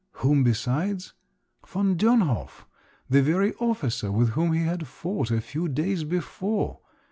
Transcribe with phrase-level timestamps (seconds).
[0.25, 1.13] whom besides?
[1.63, 2.65] Von Dönhof,
[3.07, 6.79] the very officer with whom he had fought a few days before!